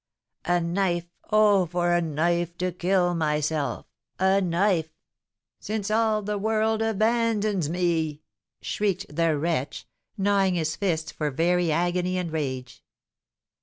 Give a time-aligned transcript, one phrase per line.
[0.45, 1.05] "A knife!
[1.31, 3.85] Oh, for a knife to kill myself!
[4.17, 4.89] A knife!
[5.59, 8.23] since all the world abandons me!"
[8.63, 9.87] shrieked the wretch,
[10.17, 12.83] gnawing his fists for very agony and rage.